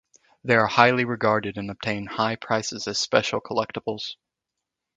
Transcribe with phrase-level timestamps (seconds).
[0.43, 4.15] They are highly regarded and obtain high prices as special collectables.